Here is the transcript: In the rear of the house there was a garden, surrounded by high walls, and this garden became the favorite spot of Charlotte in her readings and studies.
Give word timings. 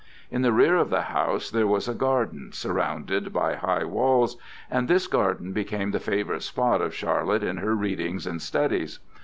In 0.31 0.41
the 0.41 0.51
rear 0.51 0.77
of 0.77 0.89
the 0.89 1.03
house 1.03 1.51
there 1.51 1.67
was 1.67 1.87
a 1.87 1.93
garden, 1.93 2.51
surrounded 2.53 3.31
by 3.31 3.53
high 3.53 3.83
walls, 3.83 4.35
and 4.67 4.87
this 4.87 5.05
garden 5.05 5.53
became 5.53 5.91
the 5.91 5.99
favorite 5.99 6.41
spot 6.41 6.81
of 6.81 6.95
Charlotte 6.95 7.43
in 7.43 7.57
her 7.57 7.75
readings 7.75 8.25
and 8.25 8.41
studies. 8.41 8.97